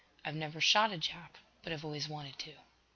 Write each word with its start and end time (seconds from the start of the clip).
"I've 0.25 0.33
never 0.33 0.59
shot 0.59 0.91
a 0.91 0.97
Jap, 0.97 1.35
but 1.61 1.71
I've 1.71 1.85
always 1.85 2.09
wanted 2.09 2.39
to." 2.39 2.53